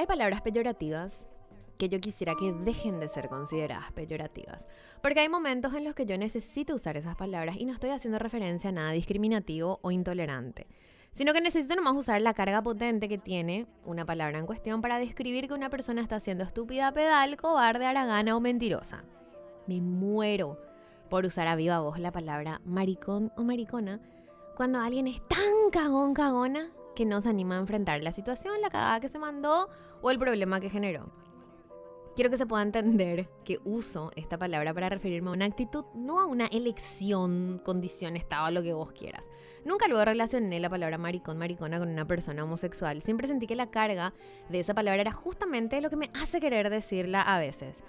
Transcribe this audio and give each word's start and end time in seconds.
Hay 0.00 0.06
palabras 0.06 0.42
peyorativas 0.42 1.26
que 1.76 1.88
yo 1.88 1.98
quisiera 1.98 2.36
que 2.36 2.52
dejen 2.52 3.00
de 3.00 3.08
ser 3.08 3.28
consideradas 3.28 3.90
peyorativas. 3.90 4.64
Porque 5.02 5.18
hay 5.18 5.28
momentos 5.28 5.74
en 5.74 5.82
los 5.82 5.96
que 5.96 6.06
yo 6.06 6.16
necesito 6.16 6.76
usar 6.76 6.96
esas 6.96 7.16
palabras 7.16 7.56
y 7.58 7.64
no 7.64 7.72
estoy 7.72 7.90
haciendo 7.90 8.20
referencia 8.20 8.70
a 8.70 8.72
nada 8.72 8.92
discriminativo 8.92 9.80
o 9.82 9.90
intolerante. 9.90 10.68
Sino 11.14 11.32
que 11.32 11.40
necesito 11.40 11.74
nomás 11.74 11.96
usar 11.96 12.22
la 12.22 12.32
carga 12.32 12.62
potente 12.62 13.08
que 13.08 13.18
tiene 13.18 13.66
una 13.84 14.06
palabra 14.06 14.38
en 14.38 14.46
cuestión 14.46 14.82
para 14.82 15.00
describir 15.00 15.48
que 15.48 15.54
una 15.54 15.68
persona 15.68 16.00
está 16.00 16.20
siendo 16.20 16.44
estúpida, 16.44 16.92
pedal, 16.92 17.36
cobarde, 17.36 17.84
aragana 17.84 18.36
o 18.36 18.40
mentirosa. 18.40 19.02
Me 19.66 19.80
muero 19.80 20.60
por 21.10 21.26
usar 21.26 21.48
a 21.48 21.56
viva 21.56 21.80
voz 21.80 21.98
la 21.98 22.12
palabra 22.12 22.60
maricón 22.64 23.32
o 23.36 23.42
maricona 23.42 24.00
cuando 24.56 24.78
alguien 24.78 25.08
es 25.08 25.20
tan 25.26 25.70
cagón, 25.72 26.14
cagona 26.14 26.70
que 26.98 27.06
no 27.06 27.20
se 27.20 27.28
anima 27.28 27.54
a 27.54 27.60
enfrentar 27.60 28.02
la 28.02 28.10
situación, 28.10 28.60
la 28.60 28.70
cagada 28.70 28.98
que 28.98 29.08
se 29.08 29.20
mandó 29.20 29.68
o 30.02 30.10
el 30.10 30.18
problema 30.18 30.58
que 30.58 30.68
generó. 30.68 31.12
Quiero 32.16 32.28
que 32.28 32.38
se 32.38 32.44
pueda 32.44 32.64
entender 32.64 33.28
que 33.44 33.60
uso 33.64 34.10
esta 34.16 34.36
palabra 34.36 34.74
para 34.74 34.88
referirme 34.88 35.30
a 35.30 35.34
una 35.34 35.44
actitud, 35.44 35.84
no 35.94 36.18
a 36.18 36.26
una 36.26 36.46
elección, 36.46 37.62
condición, 37.64 38.16
estado, 38.16 38.50
lo 38.50 38.64
que 38.64 38.72
vos 38.72 38.90
quieras. 38.90 39.24
Nunca 39.64 39.86
luego 39.86 40.04
relacioné 40.04 40.58
la 40.58 40.68
palabra 40.68 40.98
maricón, 40.98 41.38
maricona 41.38 41.78
con 41.78 41.88
una 41.88 42.04
persona 42.04 42.42
homosexual. 42.42 43.00
Siempre 43.00 43.28
sentí 43.28 43.46
que 43.46 43.54
la 43.54 43.70
carga 43.70 44.12
de 44.48 44.58
esa 44.58 44.74
palabra 44.74 45.00
era 45.00 45.12
justamente 45.12 45.80
lo 45.80 45.90
que 45.90 45.96
me 45.96 46.10
hace 46.20 46.40
querer 46.40 46.68
decirla 46.68 47.22
a 47.22 47.38
veces. 47.38 47.80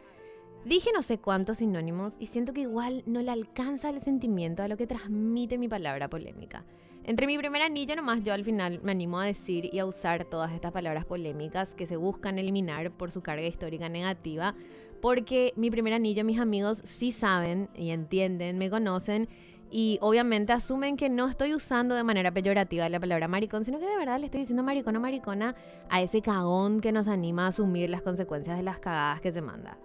Dije 0.65 0.91
no 0.93 1.01
sé 1.01 1.17
cuántos 1.17 1.57
sinónimos 1.57 2.13
y 2.19 2.27
siento 2.27 2.53
que 2.53 2.61
igual 2.61 3.01
no 3.07 3.23
le 3.23 3.31
alcanza 3.31 3.89
el 3.89 4.01
sentimiento 4.01 4.61
a 4.61 4.67
lo 4.67 4.77
que 4.77 4.85
transmite 4.85 5.57
mi 5.57 5.67
palabra 5.67 6.09
polémica. 6.09 6.63
Entre 7.03 7.25
mi 7.25 7.37
primer 7.37 7.61
anillo 7.61 7.95
nomás 7.95 8.23
yo 8.23 8.33
al 8.33 8.43
final 8.43 8.79
me 8.83 8.91
animo 8.91 9.19
a 9.19 9.25
decir 9.25 9.69
y 9.73 9.79
a 9.79 9.85
usar 9.85 10.25
todas 10.25 10.51
estas 10.51 10.71
palabras 10.71 11.05
polémicas 11.05 11.73
que 11.73 11.87
se 11.87 11.97
buscan 11.97 12.37
eliminar 12.37 12.91
por 12.91 13.11
su 13.11 13.21
carga 13.21 13.47
histórica 13.47 13.89
negativa, 13.89 14.53
porque 15.01 15.53
mi 15.55 15.71
primer 15.71 15.93
anillo 15.93 16.23
mis 16.23 16.39
amigos 16.39 16.81
sí 16.83 17.11
saben 17.11 17.69
y 17.75 17.89
entienden, 17.89 18.57
me 18.57 18.69
conocen 18.69 19.27
y 19.71 19.99
obviamente 20.01 20.51
asumen 20.51 20.97
que 20.97 21.09
no 21.09 21.27
estoy 21.27 21.53
usando 21.53 21.95
de 21.95 22.03
manera 22.03 22.31
peyorativa 22.31 22.89
la 22.89 22.99
palabra 22.99 23.27
maricón, 23.27 23.65
sino 23.65 23.79
que 23.79 23.85
de 23.85 23.97
verdad 23.97 24.19
le 24.19 24.25
estoy 24.25 24.41
diciendo 24.41 24.63
maricón 24.63 24.95
o 24.95 24.99
maricona 24.99 25.55
a 25.89 26.01
ese 26.01 26.21
cagón 26.21 26.81
que 26.81 26.91
nos 26.91 27.07
anima 27.07 27.45
a 27.45 27.49
asumir 27.49 27.89
las 27.89 28.01
consecuencias 28.01 28.57
de 28.57 28.63
las 28.63 28.79
cagadas 28.79 29.21
que 29.21 29.31
se 29.31 29.41
manda. 29.41 29.77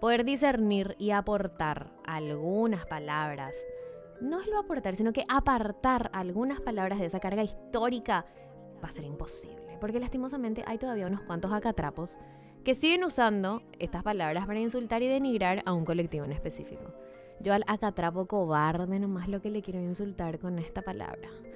Poder 0.00 0.24
discernir 0.24 0.94
y 0.98 1.10
aportar 1.10 1.90
algunas 2.04 2.86
palabras, 2.86 3.54
no 4.20 4.40
es 4.40 4.46
lo 4.46 4.58
aportar, 4.58 4.96
sino 4.96 5.12
que 5.12 5.24
apartar 5.28 6.10
algunas 6.12 6.60
palabras 6.60 6.98
de 6.98 7.06
esa 7.06 7.20
carga 7.20 7.42
histórica 7.42 8.26
va 8.82 8.88
a 8.88 8.92
ser 8.92 9.04
imposible, 9.04 9.76
porque 9.80 10.00
lastimosamente 10.00 10.64
hay 10.66 10.78
todavía 10.78 11.06
unos 11.06 11.22
cuantos 11.22 11.52
acatrapos 11.52 12.18
que 12.64 12.74
siguen 12.74 13.04
usando 13.04 13.62
estas 13.78 14.02
palabras 14.02 14.46
para 14.46 14.58
insultar 14.58 15.02
y 15.02 15.08
denigrar 15.08 15.62
a 15.66 15.72
un 15.72 15.84
colectivo 15.84 16.24
en 16.24 16.32
específico. 16.32 16.92
Yo 17.40 17.52
al 17.52 17.64
acatrapo 17.66 18.26
cobarde 18.26 18.98
nomás 18.98 19.28
lo 19.28 19.40
que 19.40 19.50
le 19.50 19.62
quiero 19.62 19.80
insultar 19.80 20.38
con 20.38 20.58
esta 20.58 20.82
palabra. 20.82 21.28